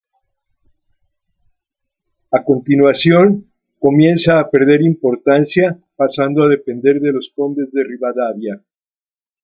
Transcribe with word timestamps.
A 2.37 2.43
continuación 2.43 3.51
comienza 3.77 4.39
a 4.39 4.49
perder 4.49 4.81
importancia 4.81 5.77
pasando 5.95 6.41
a 6.43 6.47
depender 6.47 6.99
de 6.99 7.11
los 7.11 7.31
Condes 7.35 7.71
de 7.71 7.83
Ribadavia. 7.83 8.63